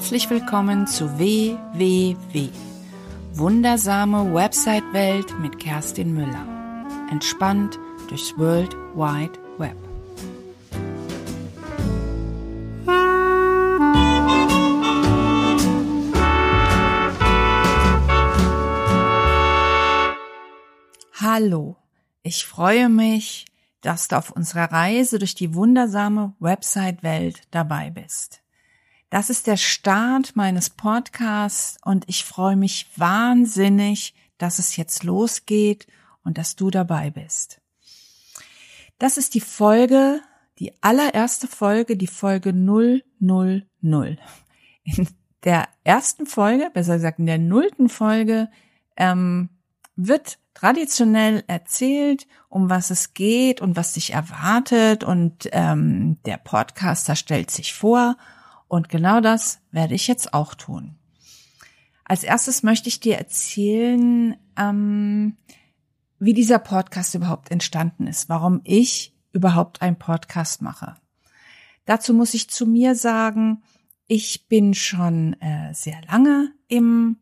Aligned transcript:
Herzlich 0.00 0.30
willkommen 0.30 0.86
zu 0.86 1.18
WWW. 1.18 2.48
Wundersame 3.34 4.32
Website-Welt 4.32 5.38
mit 5.40 5.58
Kerstin 5.58 6.14
Müller. 6.14 6.46
Entspannt 7.10 7.78
durchs 8.08 8.36
World 8.38 8.74
Wide 8.94 9.38
Web. 9.58 9.76
Hallo, 21.20 21.76
ich 22.22 22.46
freue 22.46 22.88
mich, 22.88 23.44
dass 23.82 24.08
du 24.08 24.16
auf 24.16 24.30
unserer 24.30 24.72
Reise 24.72 25.18
durch 25.18 25.34
die 25.34 25.54
wundersame 25.54 26.34
Website-Welt 26.40 27.42
dabei 27.50 27.90
bist. 27.90 28.39
Das 29.10 29.28
ist 29.28 29.48
der 29.48 29.56
Start 29.56 30.36
meines 30.36 30.70
Podcasts 30.70 31.78
und 31.84 32.04
ich 32.08 32.24
freue 32.24 32.54
mich 32.54 32.86
wahnsinnig, 32.94 34.14
dass 34.38 34.60
es 34.60 34.76
jetzt 34.76 35.02
losgeht 35.02 35.88
und 36.22 36.38
dass 36.38 36.54
du 36.54 36.70
dabei 36.70 37.10
bist. 37.10 37.60
Das 38.98 39.16
ist 39.16 39.34
die 39.34 39.40
Folge, 39.40 40.20
die 40.60 40.80
allererste 40.80 41.48
Folge, 41.48 41.96
die 41.96 42.06
Folge 42.06 42.52
000. 42.52 43.02
In 44.84 45.08
der 45.42 45.68
ersten 45.82 46.26
Folge, 46.26 46.70
besser 46.72 46.94
gesagt 46.94 47.18
in 47.18 47.26
der 47.26 47.38
nullten 47.38 47.88
Folge, 47.88 48.48
ähm, 48.96 49.48
wird 49.96 50.38
traditionell 50.54 51.42
erzählt, 51.48 52.28
um 52.48 52.70
was 52.70 52.90
es 52.90 53.12
geht 53.12 53.60
und 53.60 53.74
was 53.74 53.94
sich 53.94 54.12
erwartet 54.12 55.02
und 55.02 55.48
ähm, 55.50 56.22
der 56.26 56.36
Podcaster 56.36 57.16
stellt 57.16 57.50
sich 57.50 57.74
vor 57.74 58.16
und 58.70 58.88
genau 58.88 59.20
das 59.20 59.58
werde 59.72 59.94
ich 59.94 60.06
jetzt 60.06 60.32
auch 60.32 60.54
tun. 60.54 60.94
Als 62.04 62.22
erstes 62.22 62.62
möchte 62.62 62.88
ich 62.88 63.00
dir 63.00 63.18
erzählen, 63.18 64.36
ähm, 64.56 65.36
wie 66.20 66.34
dieser 66.34 66.60
Podcast 66.60 67.16
überhaupt 67.16 67.50
entstanden 67.50 68.06
ist, 68.06 68.28
warum 68.28 68.60
ich 68.62 69.12
überhaupt 69.32 69.82
einen 69.82 69.98
Podcast 69.98 70.62
mache. 70.62 70.94
Dazu 71.84 72.14
muss 72.14 72.32
ich 72.32 72.48
zu 72.48 72.64
mir 72.64 72.94
sagen, 72.94 73.64
ich 74.06 74.46
bin 74.46 74.74
schon 74.74 75.32
äh, 75.40 75.74
sehr 75.74 76.00
lange 76.08 76.52
im 76.68 77.16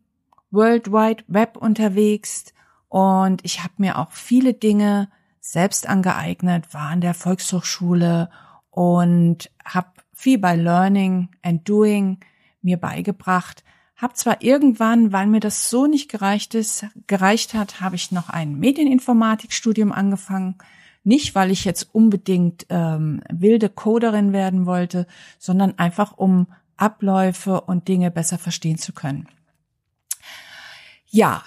World 0.51 0.91
Wide 0.91 1.23
Web 1.27 1.57
unterwegs 1.57 2.53
und 2.89 3.43
ich 3.43 3.63
habe 3.63 3.73
mir 3.77 3.97
auch 3.97 4.11
viele 4.11 4.53
Dinge 4.53 5.09
selbst 5.39 5.89
angeeignet, 5.89 6.75
war 6.75 6.89
an 6.89 7.01
der 7.01 7.15
Volkshochschule 7.15 8.29
und 8.69 9.49
habe 9.65 9.89
viel 10.19 10.37
bei 10.37 10.57
Learning 10.57 11.29
and 11.41 11.67
Doing 11.67 12.19
mir 12.61 12.75
beigebracht. 12.75 13.63
Hab 13.95 14.17
zwar 14.17 14.41
irgendwann, 14.41 15.13
weil 15.13 15.27
mir 15.27 15.39
das 15.39 15.69
so 15.69 15.87
nicht 15.87 16.11
gereicht 16.11 16.55
ist, 16.55 16.85
gereicht 17.07 17.53
hat, 17.53 17.79
habe 17.79 17.95
ich 17.95 18.11
noch 18.11 18.29
ein 18.29 18.59
Medieninformatikstudium 18.59 19.93
angefangen. 19.93 20.57
Nicht, 21.05 21.35
weil 21.35 21.51
ich 21.51 21.63
jetzt 21.63 21.95
unbedingt 21.95 22.65
ähm, 22.67 23.21
wilde 23.29 23.69
Coderin 23.69 24.33
werden 24.33 24.65
wollte, 24.65 25.07
sondern 25.37 25.79
einfach 25.79 26.17
um 26.17 26.47
Abläufe 26.75 27.61
und 27.61 27.87
Dinge 27.87 28.11
besser 28.11 28.37
verstehen 28.37 28.77
zu 28.77 28.91
können. 28.91 29.29
Ja, 31.07 31.43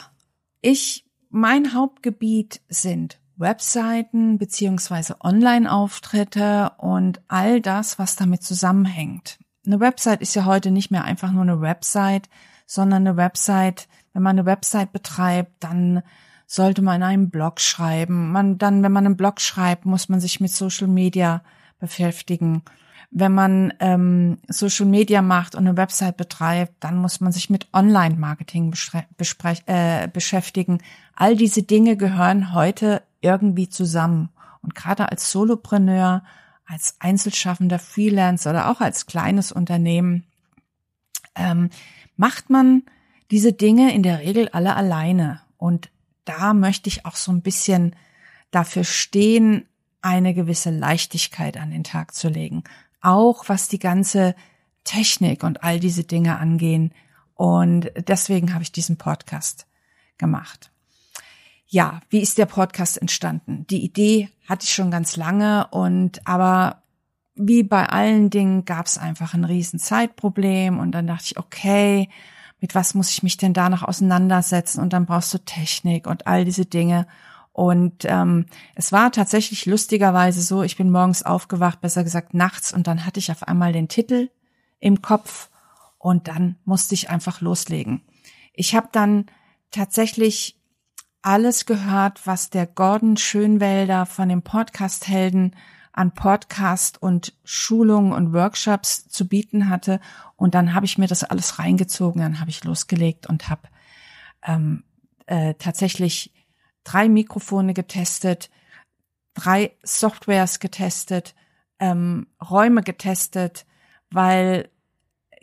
ich, 0.62 1.05
mein 1.28 1.75
Hauptgebiet 1.75 2.62
sind 2.70 3.19
Webseiten 3.42 4.38
beziehungsweise 4.38 5.16
Online-Auftritte 5.20 6.72
und 6.78 7.20
all 7.28 7.60
das, 7.60 7.98
was 7.98 8.16
damit 8.16 8.42
zusammenhängt. 8.42 9.38
Eine 9.66 9.80
Website 9.80 10.22
ist 10.22 10.34
ja 10.34 10.47
heute 10.47 10.70
nicht 10.70 10.91
mehr 10.91 11.04
einfach 11.04 11.30
nur 11.30 11.42
eine 11.42 11.60
Website, 11.60 12.31
sondern 12.66 13.06
eine 13.06 13.19
Website, 13.19 13.86
wenn 14.14 14.22
man 14.22 14.38
eine 14.38 14.47
Website 14.47 14.92
betreibt, 14.92 15.52
dann 15.60 16.02
sollte 16.47 16.82
man 16.82 17.02
einen 17.02 17.31
Blog 17.31 17.60
schreiben. 17.60 18.32
Man 18.32 18.58
dann, 18.58 18.82
wenn 18.82 18.92
man 18.92 19.06
einen 19.06 19.16
Blog 19.16 19.41
schreibt, 19.41 19.86
muss 19.86 20.08
man 20.08 20.20
sich 20.20 20.41
mit 20.41 20.50
Social 20.50 20.88
Media 20.88 21.42
beschäftigen. 21.78 22.62
Wenn 23.10 23.32
man 23.32 23.75
ähm, 23.81 24.38
Social 24.48 24.86
Media 24.86 25.20
macht 25.20 25.54
und 25.54 25.66
eine 25.66 25.76
Website 25.76 26.16
betreibt, 26.16 26.72
dann 26.81 26.97
muss 26.97 27.20
man 27.20 27.31
sich 27.31 27.50
mit 27.50 27.69
Online-Marketing 27.72 28.75
äh, 29.66 30.08
beschäftigen. 30.08 30.78
All 31.14 31.36
diese 31.36 31.62
Dinge 31.62 31.97
gehören 31.97 32.54
heute 32.54 33.02
irgendwie 33.22 33.69
zusammen. 33.69 34.31
Und 34.60 34.75
gerade 34.75 35.10
als 35.10 35.33
Solopreneur, 35.33 36.22
als 36.66 36.97
Einzelschaffender, 37.00 37.78
Freelancer 37.78 38.50
oder 38.50 38.71
auch 38.71 38.81
als 38.81 39.06
kleines 39.06 39.53
Unternehmen 39.53 40.25
ähm, 41.34 41.71
macht 42.16 42.50
man 42.50 42.82
diese 43.31 43.53
Dinge 43.53 43.94
in 43.94 44.03
der 44.03 44.21
Regel 44.21 44.49
alle 44.50 44.77
alleine. 44.77 45.41
Und 45.56 45.91
da 46.25 46.55
möchte 46.55 46.88
ich 46.88 47.06
auch 47.06 47.16
so 47.16 47.32
ein 47.32 47.43
bisschen 47.43 47.97
dafür 48.50 48.84
stehen, 48.84 49.66
eine 50.03 50.34
gewisse 50.34 50.71
Leichtigkeit 50.71 51.56
an 51.56 51.71
den 51.71 51.84
Tag 51.84 52.15
zu 52.15 52.28
legen. 52.28 52.65
Auch 53.00 53.49
was 53.49 53.69
die 53.69 53.78
ganze 53.78 54.34
Technik 54.84 55.44
und 55.44 55.62
all 55.62 55.81
diese 55.81 56.05
Dinge 56.05 56.38
angehen. 56.38 56.93
Und 57.34 57.91
deswegen 58.09 58.53
habe 58.53 58.62
ich 58.62 58.72
diesen 58.72 58.99
Podcast 58.99 59.66
gemacht 60.19 60.72
ja, 61.72 62.00
wie 62.10 62.21
ist 62.21 62.37
der 62.37 62.44
Podcast 62.44 63.00
entstanden? 63.00 63.66
Die 63.71 63.83
Idee 63.83 64.28
hatte 64.47 64.65
ich 64.65 64.75
schon 64.75 64.91
ganz 64.91 65.16
lange 65.16 65.69
und 65.71 66.27
aber 66.27 66.83
wie 67.34 67.62
bei 67.62 67.88
allen 67.88 68.28
Dingen 68.28 68.66
gab 68.66 68.84
es 68.84 68.99
einfach 68.99 69.33
ein 69.33 69.44
riesen 69.44 69.78
Zeitproblem 69.78 70.78
und 70.78 70.93
dann 70.93 71.06
dachte 71.06 71.25
ich, 71.28 71.38
okay, 71.38 72.11
mit 72.61 72.75
was 72.75 72.93
muss 72.93 73.09
ich 73.09 73.22
mich 73.22 73.38
denn 73.38 73.55
da 73.55 73.71
noch 73.71 73.82
auseinandersetzen? 73.82 74.82
Und 74.82 74.93
dann 74.93 75.06
brauchst 75.06 75.32
du 75.32 75.38
Technik 75.38 76.06
und 76.06 76.27
all 76.27 76.44
diese 76.44 76.66
Dinge. 76.66 77.06
Und 77.53 78.05
ähm, 78.05 78.44
es 78.75 78.93
war 78.93 79.11
tatsächlich 79.11 79.65
lustigerweise 79.65 80.43
so, 80.43 80.62
ich 80.62 80.77
bin 80.77 80.91
morgens 80.91 81.22
aufgewacht, 81.22 81.81
besser 81.81 82.05
gesagt 82.05 82.34
nachts, 82.34 82.75
und 82.75 82.87
dann 82.87 83.06
hatte 83.06 83.19
ich 83.19 83.31
auf 83.31 83.44
einmal 83.44 83.72
den 83.72 83.88
Titel 83.88 84.28
im 84.78 85.00
Kopf 85.00 85.49
und 85.97 86.28
dann 86.28 86.56
musste 86.66 86.94
ich 86.94 87.09
einfach 87.09 87.41
loslegen. 87.41 88.03
Ich 88.53 88.75
habe 88.75 88.91
dann 88.93 89.25
tatsächlich 89.71 90.59
alles 91.22 91.66
gehört, 91.66 92.27
was 92.27 92.50
der 92.50 92.66
Gordon 92.66 93.16
Schönwälder 93.16 94.06
von 94.06 94.28
dem 94.28 94.43
Podcast 94.43 95.09
Helden 95.09 95.55
an 95.93 96.12
Podcast 96.12 97.00
und 97.00 97.34
Schulungen 97.44 98.12
und 98.12 98.33
Workshops 98.33 99.09
zu 99.09 99.28
bieten 99.28 99.69
hatte. 99.69 100.00
Und 100.37 100.55
dann 100.55 100.75
habe 100.75 100.87
ich 100.87 100.99
mir 100.99 101.06
das 101.06 101.22
alles 101.22 101.59
reingezogen, 101.59 102.22
dann 102.22 102.41
habe 102.41 102.50
ich 102.50 102.65
losgelegt 102.65 103.28
und 103.28 103.49
habe 103.49 103.69
ähm, 104.43 104.84
äh, 105.27 105.55
tatsächlich 105.55 106.32
drei 106.82 107.09
Mikrofone 107.09 107.75
getestet, 107.75 108.50
drei 109.34 109.77
Softwares 109.82 110.61
getestet, 110.61 111.34
ähm, 111.78 112.27
Räume 112.43 112.82
getestet, 112.82 113.66
weil 114.11 114.71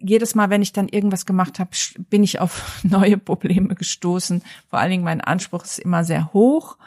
jedes 0.02 0.36
Mal, 0.36 0.50
wenn 0.50 0.62
ich 0.62 0.74
dann 0.74 0.88
irgendwas 0.88 1.26
gemacht 1.26 1.60
habe, 1.60 1.72
bin 2.10 2.24
ich 2.24 2.40
auf 2.40 2.80
neue 2.84 3.18
Probleme 3.18 3.76
gestoßen. 3.76 4.44
Vor 4.70 4.80
allen 4.80 4.92
Dingen 4.92 5.04
mein 5.04 5.22
Anspruch 5.22 5.64
ist 5.64 5.80
immer 5.80 6.04
sehr 6.04 6.34
hoch. 6.34 6.78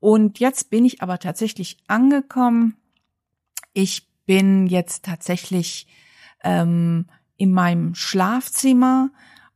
Und 0.00 0.40
jetzt 0.40 0.70
bin 0.70 0.84
ich 0.84 1.02
aber 1.02 1.18
tatsächlich 1.18 1.76
angekommen. 1.86 2.76
Ich 3.72 4.08
bin 4.26 4.66
jetzt 4.66 5.04
tatsächlich 5.04 5.86
ähm, 6.42 7.06
in 7.36 7.52
meinem 7.52 7.94
Schlafzimmer, 7.94 9.10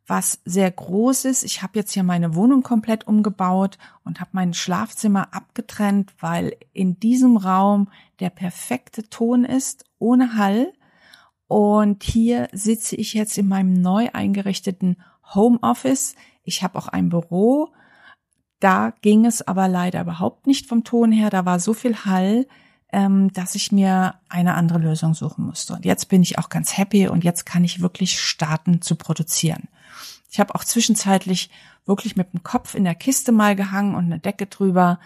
was 0.07 0.41
sehr 0.45 0.71
groß 0.71 1.25
ist. 1.25 1.43
Ich 1.43 1.63
habe 1.63 1.79
jetzt 1.79 1.93
hier 1.93 2.05
meine 2.05 2.35
Wohnung 2.35 2.63
komplett 2.63 3.07
umgebaut 3.07 3.77
und 4.05 4.21
habe 4.21 4.31
mein 4.33 4.55
Schlafzimmer 4.55 5.35
abgetrennt, 5.35 6.15
weil 6.21 6.57
in 6.73 7.01
diesem 7.01 7.37
Raum 7.37 7.89
der 8.21 8.31
perfekte 8.31 9.09
Ton 9.09 9.45
ist, 9.45 9.85
ohne 9.99 10.37
Hall. 10.37 10.73
Und 11.49 12.03
hier 12.03 12.49
sitze 12.53 12.97
ich 12.97 13.15
jetzt 13.15 13.39
in 13.39 13.49
meinem 13.49 13.73
neu 13.75 14.09
eingerichteten 14.13 14.97
Homeoffice. 15.35 16.15
Ich 16.43 16.63
habe 16.63 16.79
auch 16.79 16.89
ein 16.89 17.09
Büro. 17.09 17.69
Da 18.61 18.93
ging 19.03 19.27
es 19.27 19.47
aber 19.47 19.69
leider 19.69 20.01
überhaupt 20.01 20.47
nicht 20.47 20.67
vom 20.67 20.83
Ton 20.83 21.13
her. 21.13 21.31
Da 21.31 21.45
war 21.45 21.61
so 21.61 21.75
viel 21.75 22.05
Hall, 22.05 22.47
ähm, 22.93 23.33
dass 23.33 23.55
ich 23.55 23.73
mir 23.73 24.15
eine 24.29 24.55
andere 24.55 24.79
Lösung 24.79 25.15
suchen 25.15 25.45
musste. 25.45 25.75
Und 25.75 25.85
jetzt 25.85 26.09
bin 26.09 26.23
ich 26.23 26.39
auch 26.39 26.49
ganz 26.49 26.77
happy 26.77 27.09
und 27.09 27.25
jetzt 27.25 27.45
kann 27.45 27.65
ich 27.65 27.83
wirklich 27.83 28.21
starten 28.21 28.81
zu 28.81 28.97
produzieren. 28.97 29.69
Ich 30.31 30.41
habe 30.41 30.55
auch 30.55 30.65
zwischenzeitlich 30.65 31.51
wirklich 31.85 32.17
mit 32.17 32.33
dem 32.33 32.43
Kopf 32.43 32.75
in 32.75 32.85
der 32.85 32.95
Kiste 32.95 33.33
mal 33.33 33.55
gehangen 33.55 33.95
und 33.95 34.07
eine 34.07 34.19
Decke 34.19 34.47
drüber. 34.47 34.99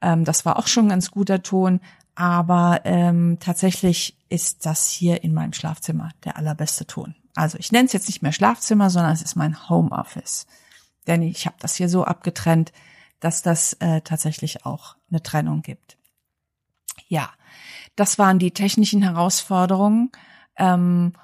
Ähm, 0.00 0.24
das 0.24 0.44
war 0.44 0.58
auch 0.58 0.66
schon 0.66 0.86
ein 0.86 0.90
ganz 0.90 1.10
guter 1.10 1.42
Ton. 1.42 1.80
Aber 2.14 2.80
ähm, 2.84 3.38
tatsächlich 3.40 4.18
ist 4.28 4.66
das 4.66 4.90
hier 4.90 5.24
in 5.24 5.32
meinem 5.32 5.52
Schlafzimmer 5.52 6.10
der 6.24 6.36
allerbeste 6.36 6.86
Ton. 6.86 7.14
Also 7.34 7.58
ich 7.58 7.72
nenne 7.72 7.86
es 7.86 7.92
jetzt 7.92 8.08
nicht 8.08 8.22
mehr 8.22 8.32
Schlafzimmer, 8.32 8.90
sondern 8.90 9.12
es 9.12 9.22
ist 9.22 9.36
mein 9.36 9.68
Homeoffice. 9.68 10.46
Denn 11.06 11.22
ich 11.22 11.46
habe 11.46 11.56
das 11.58 11.76
hier 11.76 11.88
so 11.88 12.04
abgetrennt, 12.04 12.72
dass 13.20 13.42
das 13.42 13.74
äh, 13.74 14.02
tatsächlich 14.02 14.66
auch 14.66 14.96
eine 15.10 15.22
Trennung 15.22 15.62
gibt. 15.62 15.96
Ja, 17.08 17.30
das 17.96 18.18
waren 18.18 18.38
die 18.38 18.52
technischen 18.52 19.02
Herausforderungen. 19.02 20.10
Ähm, 20.56 21.14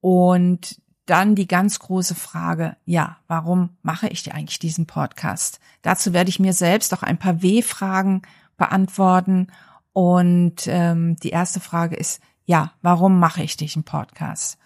und 0.00 0.80
dann 1.06 1.34
die 1.34 1.48
ganz 1.48 1.78
große 1.78 2.14
Frage, 2.14 2.76
ja, 2.84 3.16
warum 3.26 3.70
mache 3.82 4.08
ich 4.08 4.32
eigentlich 4.32 4.58
diesen 4.58 4.86
Podcast? 4.86 5.58
Dazu 5.82 6.12
werde 6.12 6.28
ich 6.28 6.38
mir 6.38 6.52
selbst 6.52 6.92
auch 6.92 7.02
ein 7.02 7.18
paar 7.18 7.42
W-Fragen 7.42 8.22
beantworten. 8.56 9.48
Und 9.92 10.66
ähm, 10.66 11.16
die 11.16 11.30
erste 11.30 11.60
Frage 11.60 11.96
ist, 11.96 12.20
ja, 12.44 12.72
warum 12.82 13.18
mache 13.18 13.42
ich 13.42 13.56
diesen 13.56 13.84
Podcast? 13.84 14.58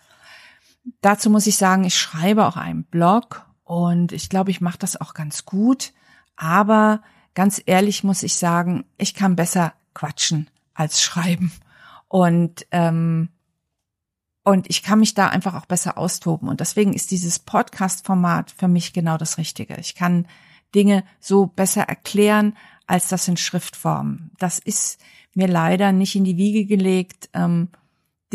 Dazu 1.00 1.30
muss 1.30 1.46
ich 1.46 1.56
sagen, 1.56 1.84
ich 1.84 1.96
schreibe 1.96 2.46
auch 2.46 2.56
einen 2.56 2.84
Blog 2.84 3.46
und 3.64 4.12
ich 4.12 4.28
glaube, 4.28 4.50
ich 4.50 4.60
mache 4.60 4.78
das 4.78 5.00
auch 5.00 5.14
ganz 5.14 5.44
gut. 5.44 5.92
Aber 6.36 7.02
ganz 7.34 7.62
ehrlich 7.66 8.04
muss 8.04 8.22
ich 8.22 8.34
sagen, 8.34 8.84
ich 8.98 9.14
kann 9.14 9.36
besser 9.36 9.72
quatschen 9.94 10.50
als 10.74 11.02
schreiben. 11.02 11.52
Und 12.08 12.66
ähm, 12.70 13.30
und 14.44 14.68
ich 14.68 14.82
kann 14.82 14.98
mich 14.98 15.14
da 15.14 15.28
einfach 15.28 15.54
auch 15.54 15.66
besser 15.66 15.96
austoben. 15.96 16.48
Und 16.48 16.60
deswegen 16.60 16.92
ist 16.92 17.12
dieses 17.12 17.38
Podcast-Format 17.38 18.50
für 18.50 18.66
mich 18.66 18.92
genau 18.92 19.16
das 19.16 19.38
Richtige. 19.38 19.76
Ich 19.78 19.94
kann 19.94 20.26
Dinge 20.74 21.04
so 21.20 21.46
besser 21.46 21.82
erklären, 21.82 22.56
als 22.92 23.08
das 23.08 23.26
in 23.26 23.38
Schriftform. 23.38 24.32
Das 24.38 24.58
ist 24.58 25.00
mir 25.32 25.48
leider 25.48 25.92
nicht 25.92 26.14
in 26.14 26.24
die 26.24 26.36
Wiege 26.36 26.66
gelegt, 26.66 27.30
ähm, 27.32 27.70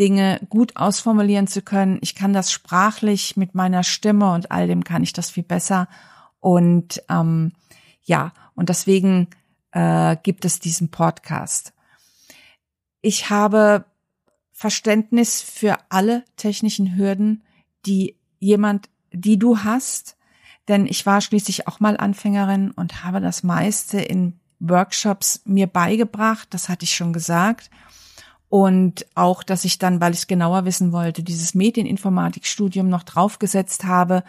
Dinge 0.00 0.40
gut 0.48 0.74
ausformulieren 0.74 1.46
zu 1.46 1.62
können. 1.62 1.98
Ich 2.00 2.16
kann 2.16 2.32
das 2.32 2.50
sprachlich 2.50 3.36
mit 3.36 3.54
meiner 3.54 3.84
Stimme 3.84 4.32
und 4.32 4.50
all 4.50 4.66
dem 4.66 4.82
kann 4.82 5.04
ich 5.04 5.12
das 5.12 5.30
viel 5.30 5.44
besser. 5.44 5.86
Und 6.40 7.04
ähm, 7.08 7.52
ja, 8.02 8.32
und 8.56 8.68
deswegen 8.68 9.28
äh, 9.70 10.16
gibt 10.24 10.44
es 10.44 10.58
diesen 10.58 10.90
Podcast. 10.90 11.72
Ich 13.00 13.30
habe 13.30 13.84
Verständnis 14.50 15.40
für 15.40 15.76
alle 15.88 16.24
technischen 16.34 16.96
Hürden, 16.96 17.44
die 17.86 18.16
jemand, 18.40 18.90
die 19.12 19.38
du 19.38 19.58
hast. 19.58 20.16
Denn 20.66 20.86
ich 20.86 21.06
war 21.06 21.20
schließlich 21.20 21.68
auch 21.68 21.78
mal 21.78 21.96
Anfängerin 21.96 22.72
und 22.72 23.04
habe 23.04 23.20
das 23.20 23.44
meiste 23.44 24.00
in 24.00 24.40
Workshops 24.60 25.42
mir 25.44 25.66
beigebracht. 25.66 26.48
Das 26.50 26.68
hatte 26.68 26.84
ich 26.84 26.94
schon 26.94 27.12
gesagt. 27.12 27.70
Und 28.48 29.06
auch, 29.14 29.42
dass 29.42 29.64
ich 29.64 29.78
dann, 29.78 30.00
weil 30.00 30.12
ich 30.12 30.20
es 30.20 30.26
genauer 30.26 30.64
wissen 30.64 30.92
wollte, 30.92 31.22
dieses 31.22 31.54
Medieninformatikstudium 31.54 32.88
noch 32.88 33.02
draufgesetzt 33.02 33.84
habe. 33.84 34.24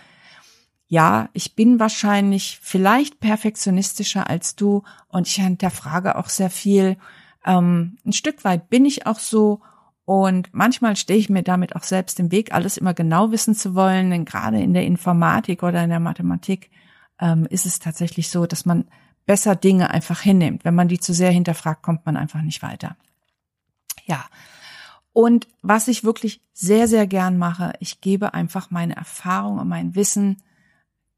Ja, 0.88 1.30
ich 1.34 1.56
bin 1.56 1.80
wahrscheinlich 1.80 2.60
vielleicht 2.62 3.20
perfektionistischer 3.20 4.30
als 4.30 4.56
du 4.56 4.84
und 5.08 5.28
ich 5.28 5.36
hinterfrage 5.36 6.18
auch 6.18 6.30
sehr 6.30 6.50
viel. 6.50 6.98
Ähm, 7.46 7.98
ein 8.06 8.12
Stück 8.12 8.44
weit 8.44 8.70
bin 8.70 8.86
ich 8.86 9.06
auch 9.06 9.20
so 9.20 9.62
und 10.04 10.50
manchmal 10.54 10.96
stehe 10.96 11.20
ich 11.20 11.30
mir 11.30 11.44
damit 11.44 11.76
auch 11.76 11.84
selbst 11.84 12.20
im 12.20 12.32
Weg, 12.32 12.52
alles 12.52 12.78
immer 12.78 12.96
genau 12.96 13.32
wissen 13.32 13.54
zu 13.54 13.76
wollen. 13.76 14.10
Denn 14.10 14.26
gerade 14.26 14.60
in 14.60 14.74
der 14.74 14.84
Informatik 14.84 15.62
oder 15.62 15.84
in 15.84 15.92
der 15.92 16.00
Mathematik 16.00 16.72
ähm, 17.22 17.46
ist 17.48 17.68
es 17.68 17.78
tatsächlich 17.78 18.30
so, 18.30 18.48
dass 18.48 18.66
man 18.66 18.86
besser 19.30 19.56
Dinge 19.56 19.92
einfach 19.92 20.22
hinnimmt. 20.22 20.66
Wenn 20.66 20.74
man 20.74 20.88
die 20.88 21.00
zu 21.00 21.14
sehr 21.14 21.30
hinterfragt, 21.30 21.84
kommt 21.84 22.04
man 22.08 22.18
einfach 22.18 22.42
nicht 22.42 22.64
weiter. 22.64 22.96
Ja. 24.08 24.26
Und 25.14 25.48
was 25.62 25.88
ich 25.88 26.04
wirklich 26.04 26.42
sehr, 26.52 26.88
sehr 26.88 27.06
gern 27.06 27.38
mache, 27.38 27.74
ich 27.80 28.02
gebe 28.02 28.34
einfach 28.34 28.72
meine 28.72 28.96
Erfahrung 28.96 29.60
und 29.60 29.68
mein 29.68 29.94
Wissen 29.94 30.42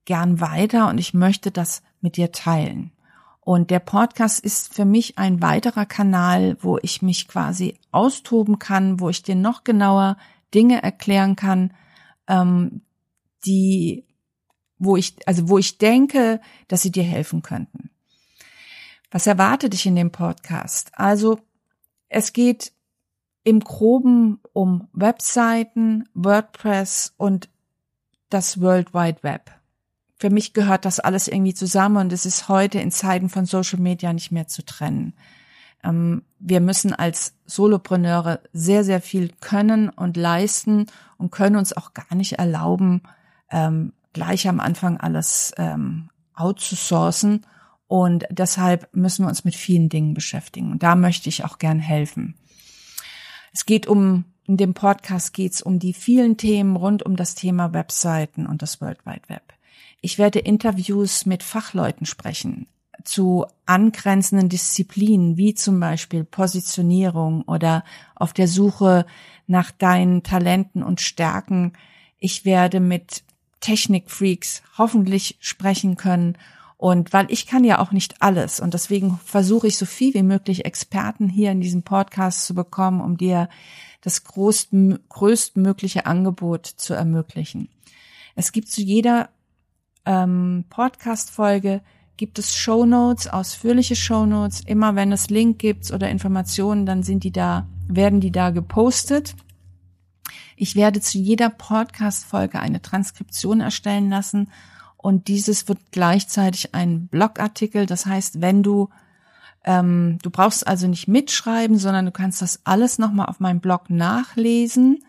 gern 0.04 0.42
weiter 0.42 0.90
und 0.90 0.98
ich 0.98 1.14
möchte 1.14 1.52
das 1.52 1.84
mit 2.02 2.18
dir 2.18 2.34
teilen. 2.34 2.92
Und 3.40 3.70
der 3.70 3.80
Podcast 3.80 4.42
ist 4.42 4.74
für 4.74 4.84
mich 4.84 5.18
ein 5.18 5.42
weiterer 5.42 5.86
Kanal, 5.86 6.58
wo 6.60 6.80
ich 6.82 7.02
mich 7.02 7.30
quasi 7.30 7.80
austoben 7.92 8.60
kann, 8.60 9.00
wo 9.00 9.08
ich 9.08 9.24
dir 9.24 9.36
noch 9.36 9.64
genauer 9.64 10.18
Dinge 10.54 10.84
erklären 10.84 11.38
kann, 11.38 11.74
ähm, 12.28 12.82
die, 13.46 14.04
wo 14.80 14.98
ich, 14.98 15.16
also 15.26 15.48
wo 15.48 15.58
ich 15.58 15.78
denke, 15.78 16.42
dass 16.68 16.82
sie 16.82 16.92
dir 16.92 17.04
helfen 17.04 17.42
könnten. 17.42 17.91
Was 19.12 19.28
erwartet 19.28 19.74
dich 19.74 19.86
in 19.86 19.96
dem 19.96 20.12
Podcast? 20.12 20.92
Also, 20.94 21.40
es 22.10 22.34
geht 22.34 22.72
im 23.44 23.60
Groben 23.60 24.40
um 24.54 24.88
Webseiten, 24.94 26.10
WordPress 26.14 27.14
und 27.18 27.50
das 28.30 28.62
World 28.62 28.94
Wide 28.94 29.22
Web 29.22 29.52
für 30.22 30.30
mich 30.30 30.54
gehört 30.54 30.86
das 30.86 31.00
alles 31.00 31.28
irgendwie 31.28 31.56
zusammen 31.56 31.98
und 31.98 32.14
es 32.14 32.28
ist 32.28 32.48
heute 32.48 32.80
in 32.80 32.92
Zeiten 32.92 33.28
von 33.28 33.48
Social 33.48 33.80
Media 33.80 34.14
nicht 34.14 34.32
mehr 34.32 34.48
zu 34.48 34.64
trennen. 34.64 35.14
Ähm, 35.84 36.22
wir 36.38 36.62
müssen 36.62 36.94
als 36.94 37.34
Solopreneure 37.48 38.40
sehr, 38.54 38.84
sehr 38.84 39.02
viel 39.02 39.32
können 39.42 39.90
und 39.90 40.18
leisten 40.18 40.86
und 41.18 41.32
können 41.32 41.56
uns 41.56 41.76
auch 41.76 41.96
gar 41.96 42.14
nicht 42.14 42.34
erlauben, 42.34 43.02
ähm, 43.50 43.94
gleich 44.14 44.48
am 44.48 44.60
Anfang 44.60 44.98
alles 44.98 45.54
ähm, 45.58 46.12
outzusourcen. 46.36 47.44
Und 47.92 48.24
deshalb 48.30 48.88
müssen 48.96 49.26
wir 49.26 49.28
uns 49.28 49.44
mit 49.44 49.54
vielen 49.54 49.90
Dingen 49.90 50.14
beschäftigen. 50.14 50.72
Und 50.72 50.82
da 50.82 50.96
möchte 50.96 51.28
ich 51.28 51.44
auch 51.44 51.58
gern 51.58 51.80
helfen. 51.80 52.36
Es 53.52 53.66
geht 53.66 53.86
um, 53.86 54.24
in 54.48 54.56
dem 54.56 54.74
Podcast 54.74 55.34
geht 55.34 55.52
es 55.52 55.62
um 55.62 55.78
die 55.78 55.92
vielen 55.92 56.38
Themen 56.38 56.78
rund 56.78 57.04
um 57.04 57.18
das 57.18 57.36
Thema 57.36 57.74
Webseiten 57.74 58.46
und 58.46 58.62
das 58.62 58.80
World 58.80 59.06
Wide 59.06 59.28
Web. 59.28 59.44
Ich 60.00 60.18
werde 60.18 60.40
Interviews 60.40 61.26
mit 61.26 61.44
Fachleuten 61.44 62.06
sprechen 62.06 62.68
zu 63.04 63.46
angrenzenden 63.66 64.48
Disziplinen, 64.48 65.36
wie 65.36 65.54
zum 65.54 65.78
Beispiel 65.82 66.24
Positionierung 66.24 67.42
oder 67.42 67.84
auf 68.16 68.32
der 68.32 68.48
Suche 68.48 69.06
nach 69.48 69.70
deinen 69.70 70.24
Talenten 70.24 70.82
und 70.82 71.02
Stärken. 71.02 71.74
Ich 72.20 72.46
werde 72.46 72.80
mit 72.80 73.24
Technikfreaks 73.60 74.64
hoffentlich 74.78 75.36
sprechen 75.42 75.98
können. 75.98 76.38
Und 76.82 77.14
weil 77.14 77.28
ich 77.30 77.46
kann 77.46 77.64
ja 77.64 77.78
auch 77.78 77.92
nicht 77.92 78.24
alles 78.24 78.60
und 78.60 78.74
deswegen 78.74 79.20
versuche 79.24 79.68
ich 79.68 79.78
so 79.78 79.86
viel 79.86 80.16
wie 80.16 80.24
möglich 80.24 80.66
Experten 80.66 81.30
hier 81.30 81.52
in 81.52 81.62
diesem 81.62 81.84
Podcast 81.84 82.48
zu 82.48 82.56
bekommen, 82.56 83.02
um 83.02 83.18
dir 83.18 83.50
das 84.02 84.24
größtmögliche 84.24 86.08
Angebot 86.08 86.66
zu 86.66 86.96
ermöglichen. 86.96 87.70
Es 88.34 88.52
gibt 88.52 88.68
zu 88.68 88.82
jeder 88.82 89.30
ähm, 90.08 90.66
Podcast-Folge 90.72 91.82
gibt 92.18 92.40
es 92.40 92.56
Show 92.56 92.88
Notes, 92.88 93.28
ausführliche 93.28 93.96
Show 93.96 94.26
Notes. 94.26 94.62
Immer 94.62 94.96
wenn 94.96 95.12
es 95.12 95.30
Link 95.30 95.60
gibt 95.60 95.92
oder 95.92 96.10
Informationen, 96.10 96.88
dann 96.88 97.04
sind 97.04 97.24
die 97.24 97.32
da, 97.32 97.68
werden 97.88 98.22
die 98.22 98.32
da 98.32 98.50
gepostet. 98.50 99.36
Ich 100.56 100.76
werde 100.76 101.00
zu 101.00 101.20
jeder 101.20 101.52
Podcast-Folge 101.52 102.60
eine 102.60 102.82
Transkription 102.82 103.62
erstellen 103.62 104.10
lassen 104.10 104.50
und 105.02 105.28
dieses 105.28 105.68
wird 105.68 105.80
gleichzeitig 105.92 106.76
ein 106.76 107.08
Blogartikel. 107.08 107.86
Das 107.86 108.06
heißt, 108.06 108.42
wenn 108.42 108.64
du 108.64 108.90
ähm, 109.64 110.18
du 110.24 110.32
brauchst 110.32 110.66
also 110.66 110.88
nicht 110.88 111.08
mitschreiben, 111.08 111.78
sondern 111.78 112.06
du 112.06 112.12
kannst 112.12 112.42
das 112.42 112.62
alles 112.64 112.98
nochmal 112.98 113.28
auf 113.28 113.40
meinem 113.40 113.60
Blog 113.60 113.90
nachlesen. 113.90 115.04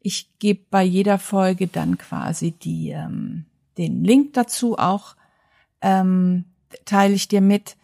Ich 0.00 0.38
gebe 0.38 0.64
bei 0.70 0.82
jeder 0.82 1.18
Folge 1.18 1.68
dann 1.68 1.96
quasi 1.96 2.52
die 2.52 2.90
ähm, 2.90 3.46
den 3.78 4.04
Link 4.04 4.34
dazu 4.34 4.78
auch 4.78 5.16
ähm, 5.80 6.44
teile 6.84 7.14
ich 7.14 7.28
dir 7.28 7.40
mit. 7.40 7.76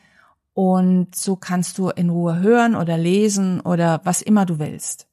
Und 0.52 1.14
so 1.14 1.36
kannst 1.36 1.78
du 1.78 1.88
in 1.90 2.10
Ruhe 2.10 2.40
hören 2.40 2.74
oder 2.74 2.98
lesen 2.98 3.60
oder 3.60 4.00
was 4.04 4.20
immer 4.20 4.44
du 4.44 4.58
willst. 4.58 5.06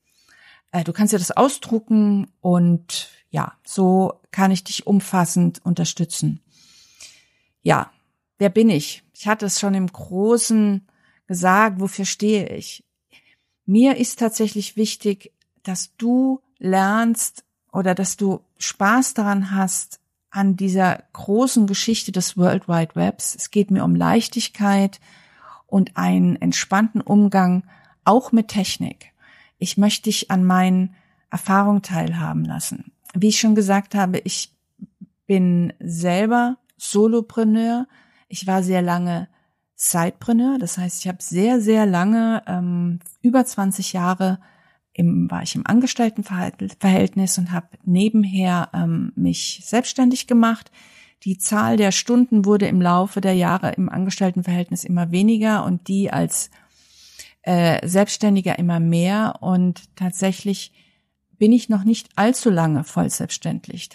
Äh, 0.71 0.83
du 0.83 0.93
kannst 0.93 1.13
dir 1.13 1.19
das 1.19 1.31
ausdrucken 1.31 2.27
und 2.41 3.09
ja, 3.29 3.53
so 3.63 4.22
kann 4.31 4.51
ich 4.51 4.63
dich 4.63 4.88
umfassend 4.88 5.63
unterstützen. 5.65 6.41
Ja, 7.62 7.91
wer 8.38 8.50
bin 8.50 8.69
ich? 8.69 9.03
Ich 9.13 9.27
hatte 9.27 9.46
es 9.46 9.60
schon 9.60 9.74
im 9.74 9.88
Großen 9.88 10.88
gesagt, 11.27 11.79
wofür 11.79 12.05
stehe 12.05 12.48
ich? 12.50 12.84
Mir 13.65 13.98
ist 13.98 14.19
tatsächlich 14.19 14.77
wichtig, 14.77 15.34
dass 15.63 15.96
du 15.98 16.41
lernst 16.57 17.43
oder 17.72 17.93
dass 17.93 18.15
du 18.15 18.41
Spaß 18.57 19.13
daran 19.13 19.51
hast, 19.51 20.00
an 20.29 20.55
dieser 20.55 21.03
großen 21.13 21.67
Geschichte 21.67 22.12
des 22.12 22.38
World 22.38 22.67
Wide 22.67 22.96
Webs. 22.96 23.36
Es 23.36 23.50
geht 23.50 23.72
mir 23.72 23.84
um 23.84 23.96
Leichtigkeit 23.96 25.00
und 25.65 25.98
einen 25.98 26.36
entspannten 26.36 27.01
Umgang 27.01 27.63
auch 28.03 28.31
mit 28.31 28.50
Technik. 28.50 29.13
Ich 29.57 29.77
möchte 29.77 30.03
dich 30.03 30.31
an 30.31 30.46
meinen 30.46 30.96
Erfahrungen 31.29 31.81
teilhaben 31.81 32.46
lassen. 32.46 32.91
Wie 33.13 33.29
ich 33.29 33.39
schon 33.39 33.55
gesagt 33.55 33.95
habe, 33.95 34.19
ich 34.19 34.53
bin 35.25 35.73
selber 35.79 36.57
Solopreneur. 36.77 37.87
Ich 38.27 38.47
war 38.47 38.63
sehr 38.63 38.81
lange 38.81 39.27
Sidepreneur, 39.75 40.57
das 40.57 40.79
heißt, 40.79 41.01
ich 41.01 41.07
habe 41.07 41.19
sehr, 41.21 41.61
sehr 41.61 41.85
lange, 41.85 42.41
ähm, 42.47 42.99
über 43.21 43.45
20 43.45 43.93
Jahre 43.93 44.39
im, 44.91 45.29
war 45.29 45.43
ich 45.43 45.55
im 45.55 45.67
Angestelltenverhältnis 45.67 47.37
und 47.37 47.51
habe 47.51 47.67
nebenher 47.85 48.69
ähm, 48.73 49.11
mich 49.15 49.61
selbstständig 49.63 50.25
gemacht. 50.25 50.71
Die 51.23 51.37
Zahl 51.37 51.77
der 51.77 51.91
Stunden 51.91 52.45
wurde 52.45 52.67
im 52.67 52.81
Laufe 52.81 53.21
der 53.21 53.33
Jahre 53.33 53.71
im 53.73 53.89
Angestelltenverhältnis 53.89 54.83
immer 54.83 55.11
weniger 55.11 55.63
und 55.63 55.87
die 55.87 56.11
als 56.11 56.49
äh, 57.43 57.87
Selbstständiger 57.87 58.57
immer 58.57 58.79
mehr. 58.79 59.35
Und 59.41 59.95
tatsächlich 59.95 60.71
bin 61.38 61.51
ich 61.51 61.70
noch 61.70 61.84
nicht 61.84 62.10
allzu 62.15 62.50
lange 62.50 62.84
voll 62.84 63.10
selbstständig. 63.10 63.89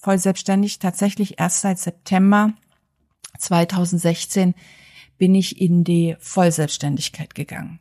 Voll 0.00 0.18
selbstständig 0.18 0.78
tatsächlich 0.78 1.38
erst 1.38 1.60
seit 1.60 1.78
September 1.78 2.52
2016 3.38 4.54
bin 5.18 5.34
ich 5.34 5.60
in 5.60 5.84
die 5.84 6.16
Vollselbstständigkeit 6.18 7.34
gegangen. 7.34 7.80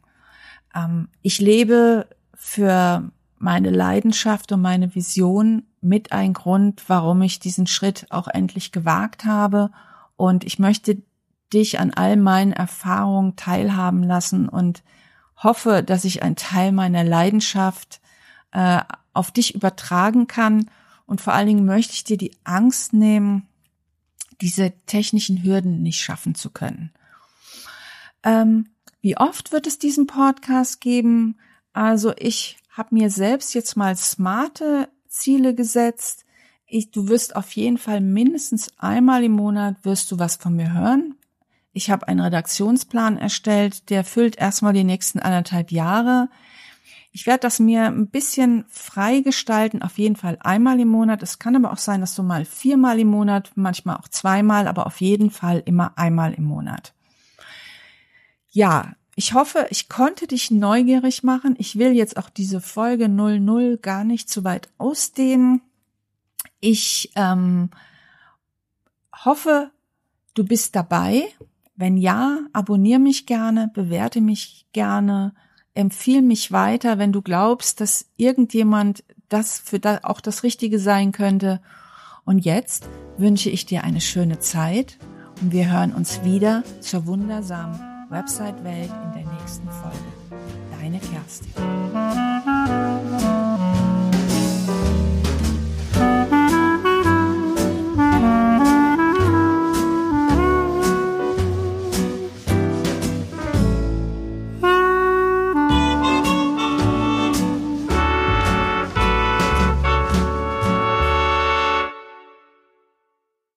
Ähm, 0.76 1.08
ich 1.22 1.40
lebe 1.40 2.08
für 2.36 3.12
meine 3.38 3.72
Leidenschaft 3.72 4.52
und 4.52 4.62
meine 4.62 4.94
Vision 4.94 5.64
mit 5.82 6.12
ein 6.12 6.34
Grund, 6.34 6.84
warum 6.88 7.22
ich 7.24 7.40
diesen 7.40 7.66
Schritt 7.66 8.06
auch 8.10 8.28
endlich 8.28 8.72
gewagt 8.72 9.26
habe. 9.26 9.72
Und 10.16 10.44
ich 10.44 10.60
möchte 10.60 11.02
dich 11.52 11.80
an 11.80 11.92
all 11.92 12.18
meinen 12.18 12.54
Erfahrungen 12.54 13.36
teilhaben 13.36 14.04
lassen 14.04 14.48
und 14.48 14.84
hoffe, 15.36 15.82
dass 15.84 16.06
ich 16.06 16.22
einen 16.22 16.36
Teil 16.36 16.72
meiner 16.72 17.04
Leidenschaft 17.04 18.02
äh, 18.52 18.82
auf 19.14 19.32
dich 19.32 19.56
übertragen 19.56 20.28
kann. 20.28 20.70
Und 21.06 21.22
vor 21.22 21.34
allen 21.34 21.48
Dingen 21.48 21.66
möchte 21.66 21.94
ich 21.94 22.04
dir 22.04 22.18
die 22.18 22.32
Angst 22.44 22.94
nehmen, 22.94 23.48
diese 24.42 24.74
technischen 24.86 25.44
Hürden 25.44 25.82
nicht 25.82 26.02
schaffen 26.02 26.36
zu 26.36 26.50
können. 26.50 26.92
Ähm, 28.24 28.70
wie 29.02 29.18
oft 29.18 29.52
wird 29.52 29.68
es 29.68 29.80
diesen 29.80 30.08
Podcast 30.08 30.82
geben? 30.82 31.38
Also 31.74 32.14
ich 32.18 32.58
habe 32.70 32.96
mir 32.96 33.10
selbst 33.10 33.54
jetzt 33.54 33.76
mal 33.76 33.96
smarte 33.96 34.90
Ziele 35.08 35.54
gesetzt. 35.54 36.26
Ich, 36.66 36.92
du 36.92 37.08
wirst 37.08 37.36
auf 37.36 37.52
jeden 37.52 37.78
Fall 37.78 38.00
mindestens 38.00 38.72
einmal 38.78 39.24
im 39.24 39.34
Monat 39.34 39.84
wirst 39.84 40.12
du 40.12 40.20
was 40.20 40.38
von 40.38 40.56
mir 40.56 40.74
hören. 40.74 41.16
Ich 41.74 41.90
habe 41.90 42.08
einen 42.08 42.20
Redaktionsplan 42.20 43.18
erstellt, 43.18 43.90
der 43.90 44.04
füllt 44.04 44.38
erstmal 44.38 44.74
die 44.74 44.84
nächsten 44.84 45.20
anderthalb 45.20 45.72
Jahre. 45.72 46.30
Ich 47.14 47.26
werde 47.26 47.42
das 47.42 47.60
mir 47.60 47.88
ein 47.88 48.08
bisschen 48.08 48.64
frei 48.70 49.20
gestalten, 49.20 49.82
auf 49.82 49.98
jeden 49.98 50.16
Fall 50.16 50.38
einmal 50.40 50.80
im 50.80 50.88
Monat. 50.88 51.22
Es 51.22 51.40
kann 51.40 51.58
aber 51.58 51.74
auch 51.74 51.78
sein, 51.78 52.00
dass 52.00 52.16
du 52.16 52.24
mal 52.24 52.46
viermal 52.46 53.00
im 53.00 53.10
Monat, 53.10 53.52
manchmal 53.56 53.98
auch 53.98 54.08
zweimal, 54.08 54.68
aber 54.68 54.88
auf 54.88 55.02
jeden 55.02 55.30
Fall 55.30 55.62
immer 55.66 55.98
einmal 55.98 56.34
im 56.34 56.46
Monat. 56.46 56.94
Ja, 58.50 58.96
ich 59.16 59.34
hoffe, 59.34 59.68
ich 59.72 59.90
konnte 59.90 60.26
dich 60.26 60.52
neugierig 60.52 61.22
machen. 61.22 61.56
Ich 61.58 61.78
will 61.78 61.92
jetzt 61.92 62.16
auch 62.16 62.30
diese 62.30 62.62
Folge 62.62 63.10
00 63.10 63.78
gar 63.78 64.06
nicht 64.06 64.30
zu 64.30 64.46
weit 64.46 64.70
ausdehnen. 64.78 65.62
Ich 66.62 67.12
ähm, 67.16 67.72
hoffe, 69.26 69.72
du 70.34 70.46
bist 70.46 70.78
dabei. 70.78 71.26
Wenn 71.76 71.98
ja, 71.98 72.40
abonniere 72.54 73.00
mich 73.00 73.26
gerne, 73.26 73.70
bewerte 73.74 74.22
mich 74.22 74.66
gerne, 74.72 75.34
empfiehl 75.82 76.22
mich 76.22 76.52
weiter, 76.52 76.98
wenn 76.98 77.12
du 77.12 77.22
glaubst, 77.22 77.82
dass 77.82 78.06
irgendjemand 78.16 79.04
das 79.30 79.60
für 79.60 79.80
da 79.80 80.00
auch 80.04 80.22
das 80.22 80.44
Richtige 80.44 80.80
sein 80.80 81.12
könnte. 81.12 81.62
Und 82.24 82.40
jetzt 82.40 82.88
wünsche 83.18 83.50
ich 83.50 83.66
dir 83.66 83.84
eine 83.84 84.02
schöne 84.02 84.40
Zeit 84.40 84.98
und 85.42 85.52
wir 85.52 85.72
hören 85.72 85.94
uns 85.94 86.24
wieder 86.24 86.64
zur 86.80 87.06
wundersamen 87.08 87.80
Website-Welt 88.10 88.92
in 89.06 89.24
der 89.24 89.32
nächsten 89.40 89.68
Folge. 89.70 89.98
Deine 90.80 91.00
Kerstin. 91.00 91.71